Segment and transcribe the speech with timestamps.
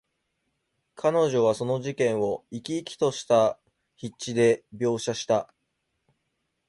[0.95, 3.59] 彼女はその事件を、生き生きとした
[4.01, 5.53] 筆致で描写した。